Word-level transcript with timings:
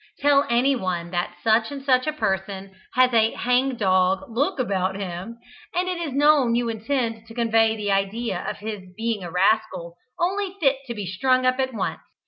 Tell 0.17 0.47
anyone 0.49 1.11
that 1.11 1.35
such 1.43 1.69
and 1.71 1.83
such 1.85 2.07
a 2.07 2.11
person 2.11 2.71
has 2.95 3.13
a 3.13 3.35
"hang 3.35 3.75
dog" 3.75 4.23
look 4.31 4.57
about 4.57 4.95
him, 4.95 5.37
and 5.75 5.87
it 5.87 5.99
is 6.01 6.11
known 6.11 6.55
you 6.55 6.69
intend 6.69 7.27
to 7.27 7.35
convey 7.35 7.75
the 7.77 7.91
idea 7.91 8.43
of 8.49 8.57
his 8.57 8.81
being 8.97 9.23
a 9.23 9.29
rascal 9.29 9.97
only 10.17 10.57
fit 10.59 10.77
to 10.87 10.95
be 10.95 11.05
strung 11.05 11.45
up 11.45 11.59
at 11.59 11.75
once. 11.75 12.01